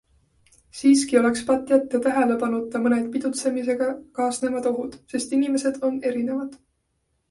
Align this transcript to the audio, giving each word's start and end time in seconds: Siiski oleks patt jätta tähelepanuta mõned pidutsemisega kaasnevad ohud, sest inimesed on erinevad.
Siiski 0.79 1.19
oleks 1.19 1.43
patt 1.49 1.73
jätta 1.75 2.01
tähelepanuta 2.07 2.83
mõned 2.87 3.13
pidutsemisega 3.19 3.93
kaasnevad 4.21 4.75
ohud, 4.75 5.01
sest 5.15 5.41
inimesed 5.41 5.83
on 5.93 6.07
erinevad. 6.13 6.63